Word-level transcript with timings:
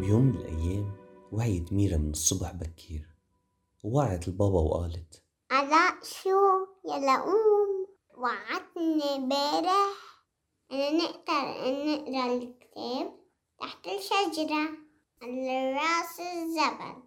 بيوم 0.00 0.22
من 0.22 0.36
الأيام 0.36 0.92
وعيت 1.32 1.72
ميرا 1.72 1.96
من 1.96 2.10
الصبح 2.10 2.52
بكير 2.52 3.08
ووعت 3.84 4.28
البابا 4.28 4.60
وقالت 4.60 5.22
علاء 5.50 5.94
شو 6.02 6.66
يلا 6.84 7.16
قوم 7.16 7.86
وعدتني 8.16 9.16
امبارح 9.16 9.96
أنا 10.72 10.90
نقدر 10.90 11.44
نقرأ 11.86 12.32
الكتاب 12.36 13.16
تحت 13.60 13.86
الشجرة 13.86 14.68
على 15.22 15.72
رأس 15.72 16.20
الجبل 16.20 17.05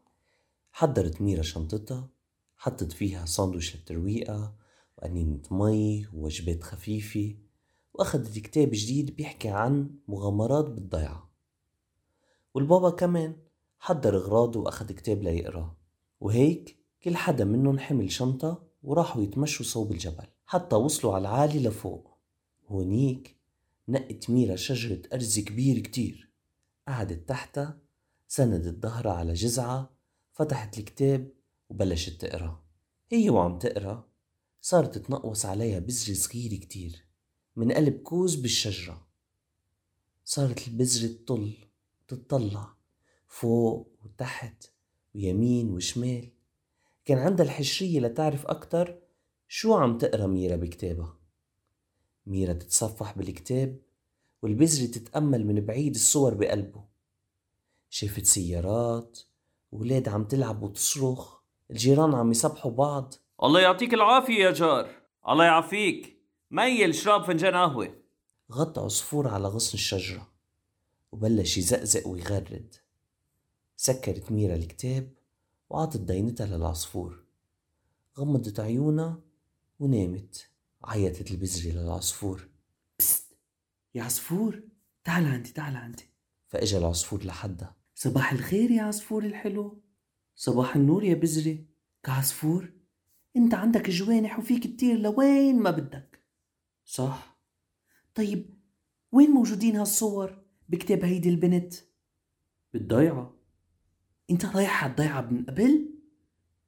حضرت 0.79 1.21
ميرا 1.21 1.41
شنطتها 1.41 2.09
حطت 2.57 2.91
فيها 2.91 3.25
ساندويش 3.25 3.75
للترويقة 3.75 4.55
وقنينة 4.97 5.41
مي 5.51 6.07
ووجبات 6.13 6.63
خفيفة 6.63 7.35
وأخذت 7.93 8.39
كتاب 8.39 8.69
جديد 8.73 9.15
بيحكي 9.15 9.49
عن 9.49 9.95
مغامرات 10.07 10.65
بالضيعة. 10.65 11.31
والبابا 12.53 12.89
كمان 12.89 13.35
حضر 13.79 14.17
أغراضه 14.17 14.59
وأخذ 14.59 14.91
كتاب 14.91 15.23
ليقراه 15.23 15.75
وهيك 16.19 16.77
كل 17.03 17.15
حدا 17.15 17.45
منهم 17.45 17.79
حمل 17.79 18.11
شنطة 18.11 18.63
وراحوا 18.83 19.23
يتمشوا 19.23 19.65
صوب 19.65 19.91
الجبل 19.91 20.27
حتى 20.45 20.75
وصلوا 20.75 21.13
على 21.13 21.21
العالي 21.21 21.59
لفوق. 21.59 22.17
هونيك 22.67 23.35
نقت 23.87 24.29
ميرا 24.29 24.55
شجرة 24.55 25.01
أرز 25.13 25.39
كبير 25.39 25.79
كتير 25.79 26.31
قعدت 26.87 27.29
تحتها 27.29 27.77
سندت 28.27 28.83
ظهرها 28.83 29.13
على 29.13 29.33
جذعة 29.33 29.98
فتحت 30.39 30.77
الكتاب 30.77 31.31
وبلشت 31.69 32.21
تقرأ. 32.21 32.63
هي 33.11 33.29
وعم 33.29 33.59
تقرأ. 33.59 34.09
صارت 34.61 34.97
تنقوص 34.97 35.45
عليها 35.45 35.79
بذرة 35.79 36.13
صغيرة 36.13 36.55
كتير 36.55 37.05
من 37.55 37.71
قلب 37.71 38.01
كوز 38.01 38.35
بالشجرة. 38.35 39.07
صارت 40.23 40.67
البذرة 40.67 41.07
تطل 41.07 41.53
وتطلع 42.01 42.75
فوق 43.27 43.97
وتحت 44.03 44.65
ويمين 45.15 45.69
وشمال. 45.69 46.31
كان 47.05 47.17
عندها 47.17 47.45
الحشرية 47.45 47.99
لتعرف 47.99 48.45
أكتر 48.45 48.99
شو 49.47 49.73
عم 49.73 49.97
تقرأ 49.97 50.27
ميرا 50.27 50.55
بكتابها. 50.55 51.19
ميرا 52.25 52.53
تتصفح 52.53 53.17
بالكتاب 53.17 53.81
والبذرة 54.41 54.85
تتأمل 54.85 55.45
من 55.45 55.65
بعيد 55.65 55.95
الصور 55.95 56.33
بقلبه. 56.33 56.85
شافت 57.89 58.25
سيارات 58.25 59.19
ولاد 59.71 60.09
عم 60.09 60.23
تلعب 60.23 60.63
وتصرخ 60.63 61.39
الجيران 61.71 62.15
عم 62.15 62.31
يسبحوا 62.31 62.71
بعض. 62.71 63.13
الله 63.43 63.61
يعطيك 63.61 63.93
العافية 63.93 64.43
يا 64.43 64.51
جار. 64.51 64.89
الله 65.27 65.45
يعافيك. 65.45 66.19
ميل 66.51 66.95
شرب 66.95 67.23
فنجان 67.23 67.55
قهوة. 67.55 67.95
غطى 68.51 68.81
عصفور 68.81 69.27
على 69.27 69.47
غصن 69.47 69.73
الشجرة 69.73 70.27
وبلش 71.11 71.57
يزقزق 71.57 72.07
ويغرد. 72.07 72.75
سكرت 73.77 74.31
ميرا 74.31 74.55
الكتاب 74.55 75.13
وعطت 75.69 75.97
دينتها 75.97 76.47
للعصفور. 76.47 77.23
غمضت 78.17 78.59
عيونها 78.59 79.19
ونامت 79.79 80.49
عيطت 80.83 81.31
البزرة 81.31 81.71
للعصفور. 81.71 82.49
بست 82.99 83.37
يا 83.95 84.03
عصفور 84.03 84.63
تعال 85.03 85.25
عندي 85.25 85.51
تعال 85.51 85.75
عندي. 85.75 86.09
فإجا 86.47 86.77
العصفور 86.77 87.23
لحدها. 87.23 87.78
صباح 88.01 88.31
الخير 88.31 88.71
يا 88.71 88.81
عصفور 88.81 89.25
الحلو. 89.25 89.81
صباح 90.35 90.75
النور 90.75 91.03
يا 91.03 91.15
بزرة 91.15 91.57
كعصفور 92.03 92.73
انت 93.35 93.53
عندك 93.53 93.89
جوانح 93.89 94.39
وفيك 94.39 94.67
تطير 94.67 94.97
لوين 94.97 95.59
ما 95.59 95.71
بدك. 95.71 96.23
صح. 96.85 97.39
طيب 98.15 98.59
وين 99.11 99.29
موجودين 99.29 99.75
هالصور 99.75 100.41
بكتاب 100.69 101.05
هيدي 101.05 101.29
البنت؟ 101.29 101.73
بالضيعة. 102.73 103.35
انت 104.29 104.45
رايح 104.45 104.83
على 104.83 104.91
الضيعة 104.91 105.21
من 105.21 105.45
قبل؟ 105.45 105.89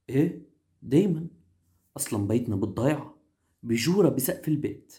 إيه 0.10 0.50
دايما. 0.82 1.28
أصلا 1.98 2.28
بيتنا 2.28 2.56
بالضيعة 2.56 3.18
بجورة 3.64 4.10
بسقف 4.10 4.48
البيت. 4.48 4.96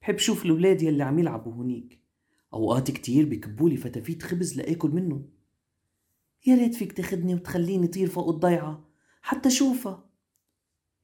بحب 0.00 0.18
شوف 0.18 0.44
الولاد 0.44 0.82
يلي 0.82 1.02
عم 1.02 1.18
يلعبوا 1.18 1.52
هونيك. 1.52 2.00
أوقات 2.52 2.90
كتير 2.90 3.28
بكبولي 3.28 3.76
فتافيت 3.76 4.22
خبز 4.22 4.56
لآكل 4.56 4.90
منه 4.90 5.35
يا 6.46 6.54
ريت 6.54 6.74
فيك 6.74 6.92
تاخدني 6.92 7.34
وتخليني 7.34 7.86
طير 7.86 8.08
فوق 8.08 8.28
الضيعة. 8.28 8.88
حتى 9.22 9.50
شوفها 9.50 10.10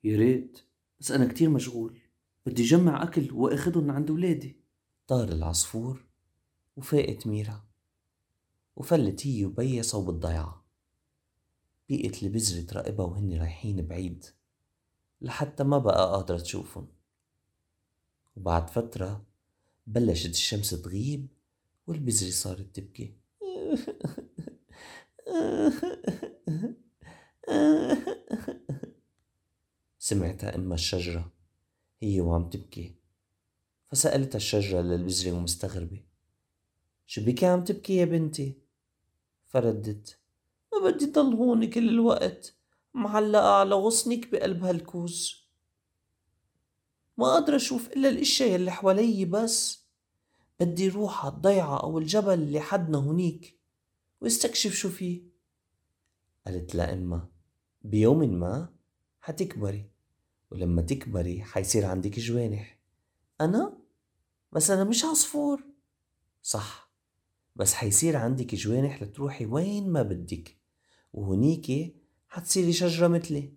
يا 0.04 0.16
ريت 0.16 0.58
بس 1.00 1.10
أنا 1.10 1.28
كتير 1.28 1.50
مشغول. 1.50 2.00
بدي 2.46 2.62
جمع 2.62 3.02
أكل 3.02 3.32
وأخدهم 3.32 3.90
عند 3.90 4.10
ولادي. 4.10 4.60
طار 5.06 5.28
العصفور 5.28 6.04
وفاقت 6.76 7.26
ميرا. 7.26 7.64
وفلت 8.76 9.26
هي 9.26 9.44
وبيا 9.44 9.82
صوب 9.82 10.10
الضيعة. 10.10 10.66
بقيت 11.88 12.22
البزرة 12.22 12.62
تراقبها 12.62 13.06
وهن 13.06 13.38
رايحين 13.38 13.86
بعيد. 13.86 14.24
لحتى 15.20 15.64
ما 15.64 15.78
بقى 15.78 16.12
قادرة 16.12 16.38
تشوفهم. 16.38 16.88
وبعد 18.36 18.70
فترة 18.70 19.26
بلشت 19.86 20.30
الشمس 20.30 20.70
تغيب 20.70 21.28
والبزرة 21.86 22.30
صارت 22.30 22.76
تبكي. 22.76 23.16
سمعتها 29.98 30.54
أم 30.54 30.72
الشجرة 30.72 31.32
هي 32.02 32.20
وعم 32.20 32.50
تبكي. 32.50 32.94
فسألتها 33.90 34.36
الشجرة 34.36 34.80
للبزرة 34.80 35.32
ومستغربة 35.32 36.02
شو 37.06 37.24
بكي 37.24 37.46
عم 37.46 37.64
تبكي 37.64 37.96
يا 37.96 38.04
بنتي؟ 38.04 38.58
فردت 39.46 40.18
ما 40.72 40.90
بدي 40.90 41.06
ضل 41.06 41.34
هون 41.34 41.70
كل 41.70 41.88
الوقت 41.88 42.54
معلقة 42.94 43.54
على 43.54 43.74
غصنك 43.74 44.30
بقلب 44.32 44.64
هالكوز. 44.64 45.42
ما 47.18 47.26
قادرة 47.26 47.56
أشوف 47.56 47.92
إلا 47.92 48.08
الأشياء 48.08 48.50
يلي 48.50 48.70
حوالي 48.70 49.24
بس 49.24 49.86
بدي 50.60 50.88
روح 50.88 51.24
على 51.24 51.34
الضيعة 51.34 51.82
أو 51.82 51.98
الجبل 51.98 52.34
اللي 52.34 52.60
حدنا 52.60 52.98
هونيك 52.98 53.61
واستكشف 54.22 54.74
شو 54.74 54.90
فيه. 54.90 55.22
قالت 56.46 56.74
لأمها 56.74 57.28
بيوم 57.82 58.18
ما 58.18 58.74
حتكبري 59.20 59.90
ولما 60.50 60.82
تكبري 60.82 61.42
حيصير 61.42 61.84
عندك 61.84 62.18
جوانح. 62.18 62.78
أنا؟ 63.40 63.78
بس 64.52 64.70
أنا 64.70 64.84
مش 64.84 65.04
عصفور. 65.04 65.62
صح. 66.42 66.92
بس 67.56 67.74
حيصير 67.74 68.16
عندك 68.16 68.54
جوانح 68.54 69.02
لتروحي 69.02 69.46
وين 69.46 69.90
ما 69.90 70.02
بدك 70.02 70.56
وهنيك 71.12 71.96
حتصيري 72.28 72.72
شجرة 72.72 73.08
مثلي. 73.08 73.54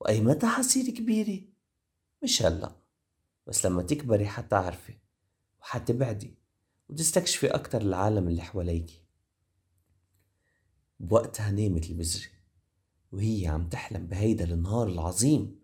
وأي 0.00 0.20
متى 0.20 0.46
حتصيري 0.46 0.92
كبيرة؟ 0.92 1.42
مش 2.22 2.42
هلأ. 2.42 2.76
بس 3.46 3.66
لما 3.66 3.82
تكبري 3.82 4.26
حتعرفي 4.26 4.94
وحتبعدي 5.60 6.34
وتستكشفي 6.88 7.46
أكتر 7.46 7.80
العالم 7.80 8.28
اللي 8.28 8.42
حواليكي. 8.42 9.01
بوقتها 11.02 11.50
نامت 11.50 11.90
البزرة 11.90 12.30
وهي 13.12 13.46
عم 13.46 13.68
تحلم 13.68 14.06
بهيدا 14.06 14.44
النهار 14.44 14.88
العظيم 14.88 15.60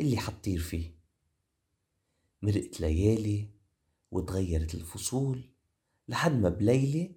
اللي 0.00 0.16
حتطير 0.16 0.58
فيه. 0.58 0.94
مرقت 2.42 2.80
ليالي 2.80 3.48
وتغيرت 4.10 4.74
الفصول 4.74 5.50
لحد 6.08 6.32
ما 6.32 6.48
بليلة 6.48 7.12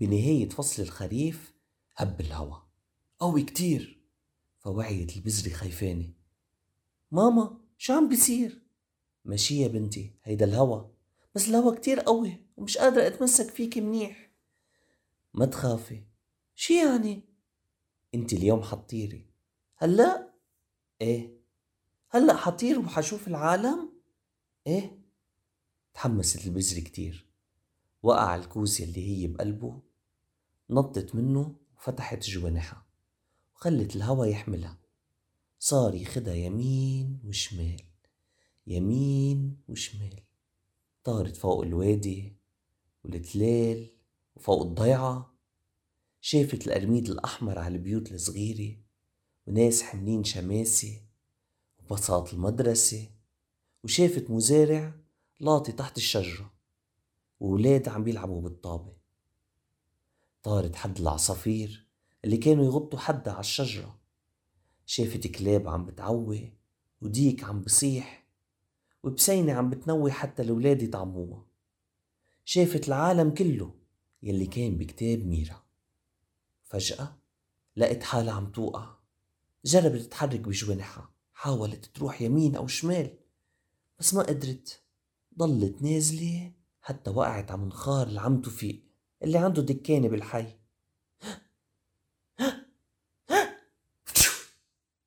بنهاية 0.00 0.48
فصل 0.48 0.82
الخريف 0.82 1.54
هب 1.96 2.20
الهوا. 2.20 2.56
قوي 3.18 3.42
كتير! 3.42 4.00
فوعيت 4.58 5.16
البزرة 5.16 5.52
خيفانة 5.52 6.12
ماما 7.12 7.58
شو 7.78 7.92
عم 7.92 8.08
بيصير؟ 8.08 8.62
ماشي 9.24 9.60
يا 9.60 9.68
بنتي 9.68 10.12
هيدا 10.24 10.44
الهوا. 10.44 10.84
بس 11.34 11.48
الهوا 11.48 11.74
كتير 11.74 12.00
قوي 12.00 12.36
ومش 12.56 12.78
قادرة 12.78 13.06
أتمسك 13.06 13.50
فيكي 13.50 13.80
منيح. 13.80 14.30
ما 15.34 15.46
تخافي 15.46 16.09
شو 16.60 16.74
يعني؟ 16.74 17.22
انت 18.14 18.32
اليوم 18.32 18.62
حطيري. 18.62 19.26
هلأ؟ 19.76 20.34
إيه؟ 21.00 21.40
هلأ 22.10 22.36
حطير 22.36 22.78
وحشوف 22.78 23.28
العالم؟ 23.28 23.92
إيه؟ 24.66 24.98
تحمست 25.94 26.46
البزرة 26.46 26.80
كتير. 26.80 27.26
وقع 28.02 28.36
الكوز 28.36 28.80
يلي 28.80 29.08
هي 29.08 29.26
بقلبه. 29.26 29.82
نطت 30.70 31.14
منه 31.14 31.56
وفتحت 31.76 32.24
جوانحها. 32.24 32.86
وخلت 33.54 33.96
الهوا 33.96 34.26
يحملها. 34.26 34.78
صار 35.58 35.94
يخدها 35.94 36.34
يمين 36.34 37.20
وشمال. 37.24 37.82
يمين 38.66 39.56
وشمال. 39.68 40.22
طارت 41.04 41.36
فوق 41.36 41.62
الوادي 41.62 42.36
والتلال 43.04 43.90
وفوق 44.36 44.62
الضيعة. 44.62 45.39
شافت 46.22 46.66
القرميد 46.66 47.08
الأحمر 47.08 47.58
على 47.58 47.74
البيوت 47.74 48.12
الصغيرة 48.12 48.76
وناس 49.46 49.82
حاملين 49.82 50.24
شماسة 50.24 51.00
وبساط 51.78 52.34
المدرسة 52.34 53.08
وشافت 53.84 54.30
مزارع 54.30 54.94
لاطي 55.40 55.72
تحت 55.72 55.96
الشجرة 55.96 56.52
وولاد 57.40 57.88
عم 57.88 58.04
بيلعبوا 58.04 58.40
بالطابة. 58.40 58.92
طارت 60.42 60.76
حد 60.76 60.98
العصافير 60.98 61.86
اللي 62.24 62.36
كانوا 62.36 62.64
يغطوا 62.64 62.98
حدها 62.98 63.32
على 63.32 63.40
الشجرة. 63.40 63.98
شافت 64.86 65.26
كلاب 65.26 65.68
عم 65.68 65.86
بتعوي 65.86 66.52
وديك 67.00 67.44
عم 67.44 67.60
بصيح 67.60 68.26
وبسينة 69.02 69.52
عم 69.52 69.70
بتنوي 69.70 70.12
حتى 70.12 70.42
الولاد 70.42 70.82
يطعموها. 70.82 71.46
شافت 72.44 72.88
العالم 72.88 73.30
كله 73.30 73.74
يلي 74.22 74.46
كان 74.46 74.76
بكتاب 74.78 75.26
ميرا. 75.26 75.69
فجأة 76.70 77.16
لقت 77.76 78.02
حالها 78.02 78.34
عم 78.34 78.52
توقع. 78.52 78.96
جربت 79.64 80.00
تتحرك 80.00 80.40
بجوانحها 80.40 81.10
حاولت 81.32 81.86
تروح 81.86 82.22
يمين 82.22 82.56
أو 82.56 82.66
شمال 82.66 83.18
بس 83.98 84.14
ما 84.14 84.22
قدرت. 84.22 84.82
ضلت 85.38 85.82
نازلة 85.82 86.52
حتى 86.80 87.10
وقعت 87.10 87.50
على 87.50 87.60
منخار 87.60 88.06
العم 88.06 88.42
توفيق 88.42 88.84
اللي 89.22 89.38
عنده 89.38 89.62
دكانة 89.62 90.08
بالحي. 90.08 90.46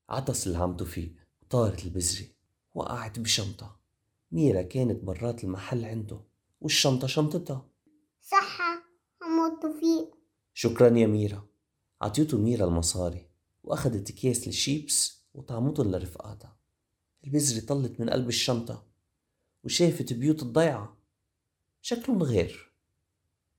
عطس 0.09 0.47
العم 0.47 0.77
توفيق 0.77 1.15
طارت 1.49 1.85
البزرة 1.85 2.27
وقعت 2.73 3.19
بشنطة. 3.19 3.79
ميرا 4.31 4.61
كانت 4.61 5.03
برات 5.03 5.43
المحل 5.43 5.85
عنده 5.85 6.21
والشنطة 6.61 7.07
شنطتها. 7.07 7.69
صحة 8.21 8.83
عمو 9.21 9.59
توفيق 9.61 10.15
شكرا 10.53 10.97
يا 10.97 11.07
ميرا. 11.07 11.52
عطيته 12.03 12.37
ميرا 12.37 12.65
المصاري 12.65 13.27
وأخذت 13.63 14.09
أكياس 14.09 14.47
الشيبس 14.47 15.23
وطعمتهم 15.33 15.91
لرفقاتها 15.91 16.57
البزرة 17.25 17.65
طلت 17.65 17.99
من 17.99 18.09
قلب 18.09 18.27
الشنطة 18.27 18.85
وشافت 19.63 20.13
بيوت 20.13 20.43
الضيعة. 20.43 20.97
شكلهم 21.81 22.23
غير 22.23 22.71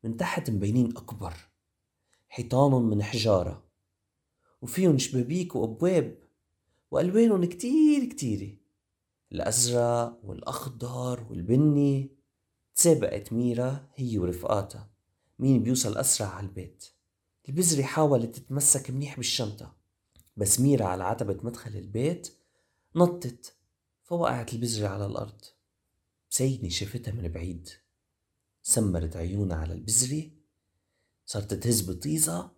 من 0.05 0.17
تحت 0.17 0.51
مبينين 0.51 0.97
أكبر 0.97 1.35
حيطانهم 2.29 2.91
من 2.91 3.03
حجارة. 3.03 3.65
وفيهم 4.63 4.99
شبابيك 4.99 5.57
وأبواب 5.57 6.19
وألوانهم 6.91 7.45
كتير 7.45 8.05
كتيرة. 8.05 8.57
الأزرق 9.33 10.21
والأخضر 10.25 11.27
والبني 11.31 12.11
تسابقت 12.75 13.33
ميرا 13.33 13.89
هي 13.95 14.19
ورفقاتها. 14.19 14.91
مين 15.39 15.63
بيوصل 15.63 15.97
أسرع 15.97 16.29
على 16.29 16.47
البيت؟ 16.47 16.94
البزرة 17.49 17.83
حاولت 17.83 18.37
تتمسك 18.37 18.91
منيح 18.91 19.17
بالشنطة 19.17 19.77
بس 20.37 20.61
ميرا 20.61 20.85
على 20.85 21.05
عتبة 21.05 21.39
مدخل 21.43 21.77
البيت 21.77 22.35
نطت 22.97 23.57
فوقعت 24.03 24.53
البزرة 24.53 24.89
على 24.89 25.07
الأرض. 25.07 25.41
بسيني 26.31 26.71
شافتها 26.71 27.13
من 27.13 27.29
بعيد. 27.29 27.69
سمرت 28.63 29.17
عيونها 29.17 29.57
على 29.57 29.73
البزرة 29.75 30.31
صارت 31.27 31.55
تهز 31.55 31.91
بطيزة 31.91 32.51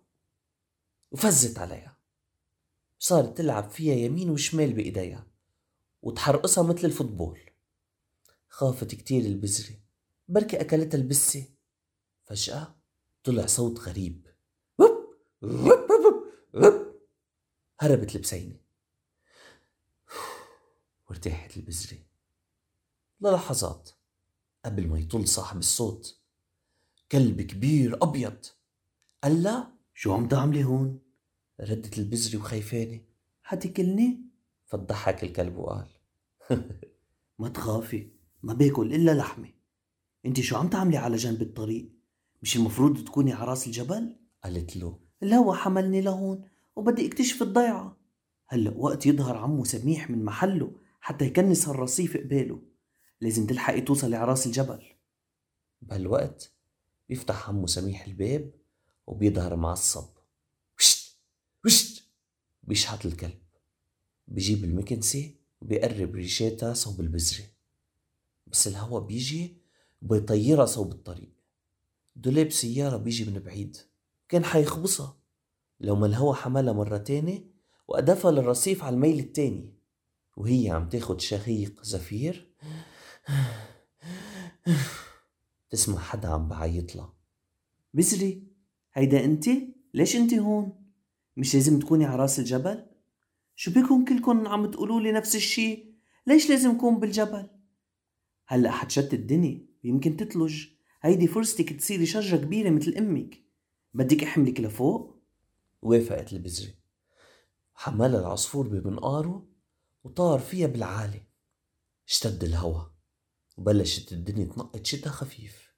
وفزت 1.11 1.59
عليها. 1.59 1.97
صارت 2.99 3.37
تلعب 3.37 3.69
فيها 3.69 3.95
يمين 3.95 4.29
وشمال 4.29 4.73
بإيديها 4.73 5.27
وتحرقصها 6.01 6.63
مثل 6.63 6.85
الفوتبول. 6.85 7.39
خافت 8.49 8.95
كتير 8.95 9.25
البزرة 9.25 9.75
بركي 10.27 10.61
أكلتها 10.61 10.97
البسة. 10.97 11.45
فجأة 12.25 12.75
طلع 13.23 13.45
صوت 13.45 13.79
غريب. 13.79 14.26
هربت 17.79 18.15
البسينة 18.15 18.55
وارتاحت 21.09 21.57
البزرة 21.57 21.97
للحظات 23.21 23.89
قبل 24.65 24.87
ما 24.87 24.99
يطل 24.99 25.27
صاحب 25.27 25.57
الصوت. 25.57 26.21
كلب 27.11 27.41
كبير 27.41 28.03
أبيض. 28.03 28.45
قال 29.23 29.43
لا 29.43 29.71
شو 29.93 30.13
عم 30.13 30.27
تعملي 30.27 30.63
هون؟ 30.63 30.99
ردت 31.59 31.97
البزرة 31.97 32.39
وخيفانة 32.39 33.01
حتكلني؟ 33.43 34.21
فضحك 34.65 35.23
الكلب 35.23 35.57
وقال. 35.57 35.87
ما 37.39 37.49
تخافي 37.49 38.11
ما 38.43 38.53
باكل 38.53 38.93
إلا 38.93 39.11
لحمة. 39.11 39.49
انت 40.25 40.39
شو 40.39 40.57
عم 40.57 40.69
تعملي 40.69 40.97
على 40.97 41.15
جنب 41.15 41.41
الطريق؟ 41.41 41.91
مش 42.41 42.55
المفروض 42.55 43.03
تكوني 43.03 43.33
على 43.33 43.45
راس 43.45 43.67
الجبل؟ 43.67 44.15
قالت 44.43 44.77
له. 44.77 45.06
الهوا 45.23 45.55
حملني 45.55 46.01
لهون 46.01 46.49
وبدي 46.75 47.07
اكتشف 47.07 47.41
الضيعة. 47.41 47.97
هلأ 48.47 48.73
وقت 48.77 49.05
يظهر 49.05 49.37
عمو 49.37 49.63
سميح 49.63 50.09
من 50.09 50.25
محله 50.25 50.71
حتى 50.99 51.25
يكنس 51.25 51.67
هالرصيف 51.67 52.17
قباله 52.17 52.61
لازم 53.21 53.47
تلحقي 53.47 53.81
توصلي 53.81 54.15
على 54.15 54.27
رأس 54.27 54.47
الجبل. 54.47 54.83
بهالوقت 55.81 56.51
بيفتح 57.09 57.49
عمو 57.49 57.67
سميح 57.67 58.05
الباب 58.07 58.51
وبيظهر 59.07 59.55
معصب 59.55 60.09
وشت! 60.79 61.17
وشت! 61.65 62.03
بيشحط 62.63 63.05
الكلب. 63.05 63.39
بيجيب 64.27 64.63
المكنسة 64.63 65.31
وبيقرب 65.61 66.15
ريشاتها 66.15 66.73
صوب 66.73 67.01
البزرة 67.01 67.45
بس 68.47 68.67
الهوا 68.67 68.99
بيجي 68.99 69.57
وبيطيرها 70.01 70.65
صوب 70.65 70.91
الطريق. 70.91 71.29
دولاب 72.15 72.51
سيارة 72.51 72.97
بيجي 72.97 73.25
من 73.25 73.39
بعيد. 73.39 73.77
كان 74.29 74.45
حيخبصها 74.45 75.17
لو 75.79 75.95
ما 75.95 76.05
الهوا 76.05 76.33
حملها 76.33 76.73
مرة 76.73 76.97
تانية 76.97 77.51
وأدفها 77.87 78.31
للرصيف 78.31 78.83
على 78.83 78.95
الميل 78.95 79.19
التاني. 79.19 79.77
وهي 80.37 80.69
عم 80.69 80.89
تاخد 80.89 81.21
شهيق 81.21 81.83
زفير. 81.83 82.53
تسمع 85.69 85.99
حدا 85.99 86.27
عم 86.27 86.47
بعيط 86.47 86.95
لها 86.95 87.13
بزري 87.93 88.47
هيدا 88.93 89.25
انت؟ 89.25 89.49
ليش 89.93 90.15
انت 90.15 90.33
هون؟ 90.33 90.85
مش 91.37 91.55
لازم 91.55 91.79
تكوني 91.79 92.05
على 92.05 92.15
راس 92.15 92.39
الجبل؟ 92.39 92.85
شو 93.55 93.71
بكون 93.71 94.05
كلكم 94.05 94.47
عم 94.47 94.71
تقولوا 94.71 95.01
لي 95.01 95.11
نفس 95.11 95.35
الشي؟ 95.35 95.97
ليش 96.27 96.49
لازم 96.49 96.77
كون 96.77 96.99
بالجبل؟ 96.99 97.49
هلأ 98.47 98.71
حتشت 98.71 99.13
الدنيا 99.13 99.67
ويمكن 99.83 100.17
تتلج. 100.17 100.65
هيدي 101.01 101.27
فرصتك 101.27 101.73
تصيري 101.73 102.05
شجرة 102.05 102.37
كبيرة 102.37 102.69
مثل 102.69 102.91
أمك. 102.91 103.46
بدك 103.97 104.23
أحملك 104.23 104.59
لفوق؟ 104.59 105.15
وافقت 105.81 106.33
البزرة 106.33 106.73
حملها 107.73 108.19
العصفور 108.19 108.67
بمنقاره 108.67 109.47
وطار 110.03 110.39
فيها 110.39 110.67
بالعالي. 110.67 111.21
اشتد 112.07 112.43
الهوا 112.43 112.81
وبلشت 113.57 114.13
الدنيا 114.13 114.45
تنقط 114.45 114.85
شتا 114.85 115.09
خفيف. 115.09 115.73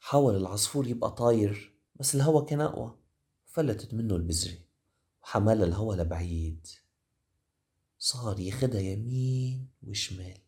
حاول 0.00 0.36
العصفور 0.36 0.86
يبقى 0.86 1.10
طاير 1.10 1.72
بس 1.94 2.14
الهوا 2.14 2.44
كان 2.44 2.60
أقوى. 2.60 2.98
فلتت 3.46 3.94
منه 3.94 4.16
البزرة 4.16 4.58
وحملها 5.22 5.66
الهوا 5.66 5.94
لبعيد. 5.94 6.66
صار 7.98 8.40
ياخدها 8.40 8.80
يمين 8.80 9.68
وشمال 9.82 10.38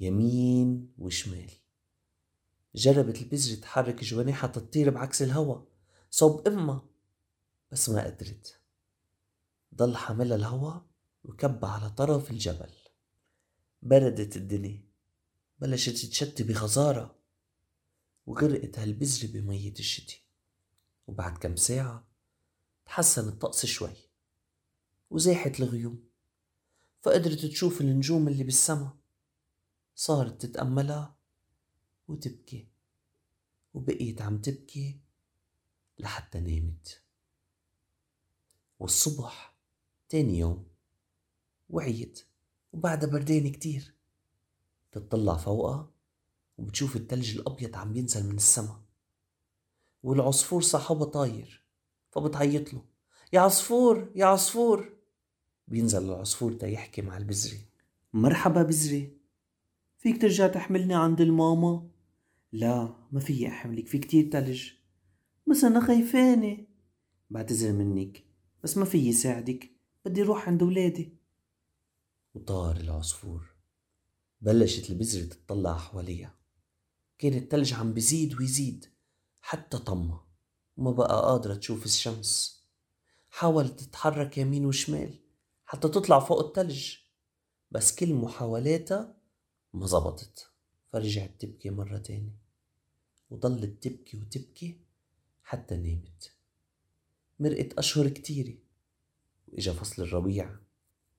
يمين 0.00 0.92
وشمال. 0.98 1.50
جربت 2.74 3.22
البزرة 3.22 3.60
تحرك 3.60 4.04
جوانحها 4.04 4.48
تطير 4.48 4.90
بعكس 4.90 5.22
الهوا. 5.22 5.75
صوب 6.10 6.48
أمها 6.48 6.86
بس 7.72 7.88
ما 7.88 8.04
قدرت 8.04 8.60
ضل 9.74 9.96
حاملها 9.96 10.36
الهوا 10.36 10.80
وكب 11.24 11.64
على 11.64 11.90
طرف 11.90 12.30
الجبل. 12.30 12.72
بردت 13.82 14.36
الدنيا. 14.36 14.86
بلشت 15.58 16.06
تشتي 16.06 16.42
بغزارة 16.42 17.18
وغرقت 18.26 18.78
هالبزرة 18.78 19.32
بمية 19.32 19.72
الشتي. 19.72 20.22
وبعد 21.06 21.38
كم 21.38 21.56
ساعة 21.56 22.08
تحسن 22.86 23.28
الطقس 23.28 23.66
شوي. 23.66 23.96
وزاحت 25.10 25.60
الغيوم. 25.60 26.08
فقدرت 27.00 27.46
تشوف 27.46 27.80
النجوم 27.80 28.28
اللي 28.28 28.44
بالسما. 28.44 28.98
صارت 29.94 30.46
تتأملها 30.46 31.16
وتبكي. 32.08 32.68
وبقيت 33.74 34.22
عم 34.22 34.40
تبكي 34.40 35.05
لحتى 35.98 36.40
نامت. 36.40 37.02
والصبح 38.78 39.56
تاني 40.08 40.38
يوم 40.38 40.66
وعيت 41.70 42.26
وبعدها 42.72 43.10
بردانة 43.10 43.48
كتير. 43.48 43.94
تطلع 44.92 45.36
فوقها 45.36 45.90
وبتشوف 46.58 46.96
التلج 46.96 47.38
الأبيض 47.38 47.76
عم 47.76 47.96
ينزل 47.96 48.26
من 48.26 48.36
السما. 48.36 48.82
والعصفور 50.02 50.62
صاحبها 50.62 51.04
طاير 51.04 51.64
فبتعيط 52.10 52.74
له 52.74 52.84
يا 53.32 53.40
عصفور 53.40 54.12
يا 54.14 54.26
عصفور. 54.26 54.96
بينزل 55.68 56.04
العصفور 56.04 56.52
تا 56.52 56.66
يحكي 56.66 57.02
مع 57.02 57.16
البزرة 57.16 57.58
مرحبا 58.12 58.62
بزرة 58.62 59.10
فيك 59.98 60.22
ترجع 60.22 60.46
تحملني 60.46 60.94
عند 60.94 61.20
الماما؟ 61.20 61.88
لا 62.52 62.94
ما 63.12 63.20
فيي 63.20 63.48
أحملك 63.48 63.86
في 63.86 63.98
كتير 63.98 64.30
تلج. 64.30 64.70
بس 65.50 65.64
أنا 65.64 65.86
خايفانة 65.86 66.66
بعتذر 67.30 67.72
منك. 67.72 68.24
بس 68.62 68.76
ما 68.76 68.84
فيي 68.84 69.12
ساعدك 69.12 69.70
بدي 70.04 70.22
روح 70.22 70.48
عند 70.48 70.62
ولادي. 70.62 71.16
وطار 72.34 72.76
العصفور. 72.76 73.54
بلشت 74.40 74.90
البذرة 74.90 75.24
تطلع 75.24 75.76
حواليها. 75.78 76.38
كان 77.18 77.34
التلج 77.34 77.74
عم 77.74 77.92
بيزيد 77.92 78.34
ويزيد. 78.34 78.86
حتى 79.40 79.78
طمى 79.78 80.20
وما 80.76 80.90
بقى 80.90 81.22
قادرة 81.22 81.54
تشوف 81.54 81.84
الشمس. 81.84 82.62
حاولت 83.30 83.80
تتحرك 83.80 84.38
يمين 84.38 84.66
وشمال. 84.66 85.18
حتى 85.64 85.88
تطلع 85.88 86.20
فوق 86.20 86.40
التلج. 86.46 86.96
بس 87.70 87.94
كل 87.94 88.14
محاولاتها 88.14 89.16
ما 89.74 89.86
زبطت. 89.86 90.50
فرجعت 90.92 91.40
تبكي 91.40 91.70
مرة 91.70 91.98
تاني 91.98 92.38
وضلت 93.30 93.82
تبكي 93.82 94.16
وتبكي. 94.16 94.85
حتى 95.46 95.76
نامت. 95.76 96.32
مرقت 97.40 97.72
أشهر 97.72 98.08
كتيرة. 98.08 98.58
وإجا 99.48 99.72
فصل 99.72 100.02
الربيع 100.02 100.56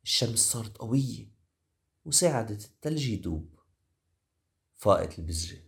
الشمس 0.04 0.40
صارت 0.40 0.78
قوية 0.78 1.32
وساعدت 2.06 2.66
التلج 2.66 3.08
يدوب. 3.10 3.60
فاقت 4.76 5.20
البذرة. 5.20 5.60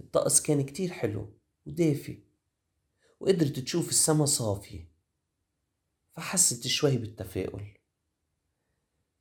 الطقس 0.00 0.42
كان 0.42 0.64
كتير 0.64 0.90
حلو 0.90 1.32
ودافي 1.66 2.22
وقدرت 3.20 3.58
تشوف 3.58 3.88
السما 3.88 4.26
صافية 4.26 4.92
فحست 6.12 6.66
شوي 6.66 6.98
بالتفاؤل. 6.98 7.78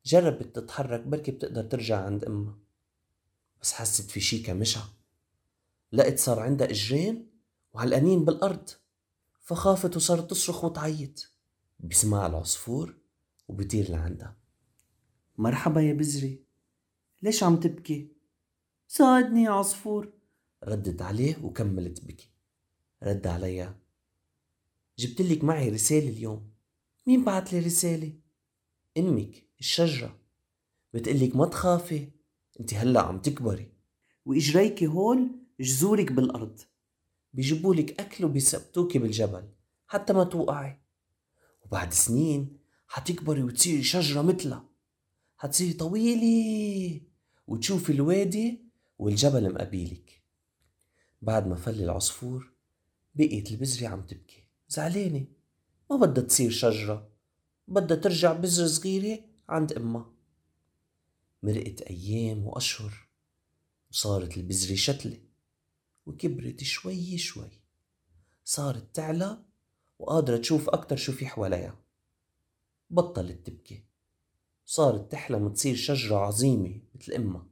جربت 0.06 0.56
تتحرك 0.56 1.00
بركي 1.00 1.32
بتقدر 1.32 1.64
ترجع 1.64 2.06
عند 2.06 2.26
أمها 2.26 2.60
بس 3.62 3.74
حست 3.74 4.12
في 4.12 4.20
شي 4.20 4.40
كمشها 4.44 4.94
لقت 5.92 6.20
صار 6.20 6.40
عندها 6.40 6.70
إجرين 6.70 7.29
وعلقانين 7.74 8.26
بالأرض. 8.26 8.70
فخافت 9.40 9.96
وصارت 9.96 10.30
تصرخ 10.30 10.64
وتعيط 10.64 11.34
بسمع 11.80 12.28
العصفور 12.28 12.98
وبيطير 13.48 13.92
لعندها. 13.92 14.38
مرحبا 15.38 15.82
يا 15.82 15.94
بزري 15.94 16.44
ليش 17.22 17.44
عم 17.44 17.60
تبكي؟ 17.60 18.12
ساعدني 18.88 19.44
يا 19.44 19.52
عصفور. 19.52 20.14
ردت 20.64 21.02
عليه 21.02 21.44
وكملت 21.44 22.06
بكي. 22.06 22.32
رد 23.04 23.28
عليها. 23.28 23.80
جبت 25.00 25.22
لك 25.22 25.44
معي 25.44 25.70
رسالة 25.70 26.10
اليوم. 26.10 26.52
مين 27.08 27.24
بعت 27.24 27.54
لي 27.54 27.60
رسالة؟ 27.60 28.14
أمك 28.98 29.44
الشجرة. 29.60 30.20
بتقلك 30.94 31.36
ما 31.36 31.46
تخافي 31.46 32.12
أنت 32.60 32.74
هلأ 32.74 33.02
عم 33.02 33.20
تكبري. 33.20 33.74
وإجريكي 34.26 34.88
هول 34.88 35.32
جذورك 35.60 36.12
بالأرض. 36.12 36.60
بيجيبولك 37.34 38.02
أكل 38.02 38.26
وبيثبتوكي 38.26 39.00
بالجبل 39.00 39.50
حتى 39.88 40.14
ما 40.14 40.24
توقعي. 40.24 40.82
وبعد 41.66 41.94
سنين 41.94 42.60
حتكبري 42.88 43.44
وتصيري 43.44 43.84
شجرة 43.84 44.22
مثلها. 44.22 44.70
حتصيري 45.38 45.74
طويلة. 45.74 47.02
وتشوفي 47.48 47.92
الوادي 47.92 48.70
والجبل 48.98 49.54
مقابيلك 49.54 50.24
بعد 51.22 51.48
ما 51.48 51.56
فل 51.56 51.84
العصفور 51.84 52.54
بقيت 53.16 53.52
البزرة 53.52 53.88
عم 53.88 54.02
تبكي. 54.02 54.44
زعلانة. 54.70 55.26
ما 55.92 55.98
بدها 55.98 56.24
تصير 56.24 56.52
شجرة. 56.52 57.10
بدها 57.68 57.98
ترجع 57.98 58.34
بذرة 58.34 58.68
صغيرة 58.68 59.20
عند 59.50 59.74
أمها. 59.74 60.14
مرقت 61.44 61.82
أيام 61.82 62.48
وأشهر. 62.48 63.08
وصارت 63.92 64.38
البذرة 64.38 64.76
شتلة. 64.76 65.29
وكبرت 66.06 66.64
شوي 66.64 67.18
شوي. 67.18 67.62
صارت 68.44 68.96
تعلى 68.96 69.44
وقادرة 70.00 70.38
تشوف 70.38 70.70
أكتر 70.70 70.96
شو 70.96 71.12
في 71.12 71.28
حواليها. 71.28 71.80
بطلت 72.90 73.48
تبكي. 73.48 73.86
صارت 74.66 75.12
تحلم 75.12 75.54
تصير 75.54 75.76
شجرة 75.76 76.16
عظيمة 76.16 76.82
مثل 76.96 77.14
أمها. 77.14 77.48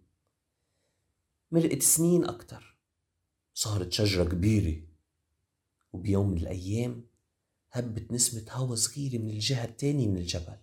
مرقت 1.52 1.82
سنين 1.82 2.26
أكتر. 2.26 2.78
صارت 3.54 3.92
شجرة 3.92 4.24
كبيرة. 4.24 4.88
وبيوم 5.94 6.30
من 6.30 6.38
الأيام 6.38 7.08
هبت 7.72 8.12
نسمة 8.12 8.52
هوا 8.52 8.76
صغيرة 8.76 9.18
من 9.22 9.30
الجهة 9.30 9.66
التانية 9.66 10.08
من 10.08 10.18
الجبل. 10.18 10.58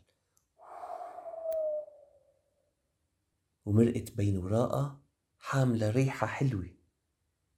ومرقت 3.64 4.10
بين 4.10 4.38
وراءها 4.38 5.00
حاملة 5.38 5.90
ريحة 5.90 6.26
حلوة. 6.26 6.83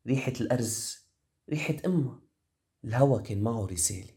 ريحة 0.07 0.33
الأرز 0.41 0.99
ريحة 1.51 1.75
أمها 1.87 2.21
الهوا 2.85 3.21
كان 3.21 3.43
معه 3.43 3.67
رسالة. 3.67 4.13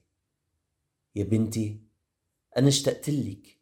يا 1.16 1.24
بنتي 1.24 1.82
أنا 2.58 2.68
اشتقت 2.68 3.10
لك. 3.10 3.60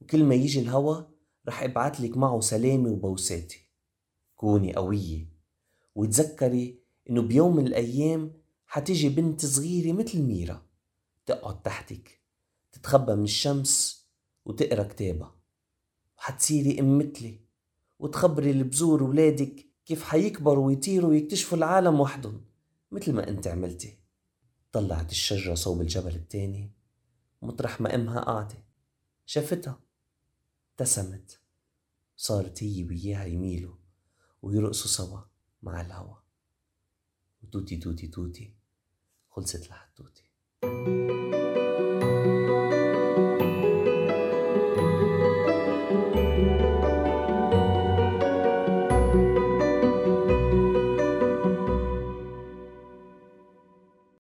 وكل 0.00 0.24
ما 0.24 0.34
يجي 0.34 0.60
الهوا 0.60 1.02
رح 1.48 1.62
أبعت 1.62 2.00
لك 2.00 2.16
معه 2.16 2.40
سلامة 2.40 2.90
وبوساتي 2.90 3.66
كوني 4.36 4.74
قوية. 4.74 5.26
وتذكري 5.94 6.80
إنه 7.10 7.22
بيوم 7.22 7.56
من 7.56 7.66
الأيام 7.66 8.32
حتيجي 8.66 9.08
بنت 9.08 9.46
صغيرة 9.46 9.92
مثل 9.92 10.22
ميرا. 10.22 10.66
تقعد 11.26 11.62
تحتك. 11.62 12.20
تتخبى 12.72 13.14
من 13.14 13.24
الشمس 13.24 14.06
وتقرأ 14.44 14.82
كتابها. 14.82 15.36
وحتصيري 16.18 16.80
أم 16.80 16.98
مثلي. 16.98 17.40
وتخبري 17.98 18.50
البزور 18.50 19.02
ولادك 19.02 19.69
كيف 19.90 20.02
حيكبروا 20.02 20.66
ويطيروا 20.66 21.10
ويكتشفوا 21.10 21.58
العالم 21.58 22.00
وحدهم 22.00 22.44
مثل 22.90 23.12
ما 23.12 23.28
أنت 23.28 23.46
عملتي. 23.46 23.98
طلعت 24.72 25.10
الشجرة 25.10 25.54
صوب 25.54 25.80
الجبل 25.80 26.14
التاني 26.14 26.72
مطرح 27.42 27.80
ما 27.80 27.94
أمها 27.94 28.20
قاعدة. 28.20 28.64
شافتها. 29.26 29.80
ابتسمت. 30.70 31.40
صارت 32.16 32.62
هي 32.62 32.84
وياها 32.84 33.24
يميلوا 33.24 33.74
ويرقصوا 34.42 34.90
سوا 34.90 35.20
مع 35.62 35.80
الهوا. 35.80 36.16
وتوتي 37.42 37.76
توتي 37.76 38.06
توتي 38.06 38.54
خلصت 39.30 39.66
الحدوتي 39.66 40.30